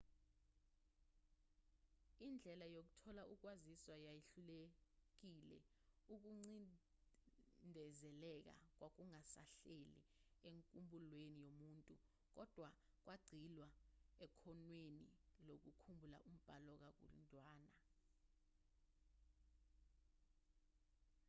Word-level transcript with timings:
indlela 2.27 2.65
yokuthola 2.75 3.23
ukwaziswa 3.33 3.95
yayihlukile 4.05 5.59
ukucindezeleka 6.15 8.55
kwakungasahlali 8.77 10.01
enkumbulweni 10.49 11.39
yomuntu 11.45 11.93
kodwa 12.35 12.69
kwagxilwa 13.03 13.69
ekhonweni 14.25 15.05
lokukhumbula 15.47 16.17
umbhalo 16.29 16.73
kakhudlwana 16.83 17.71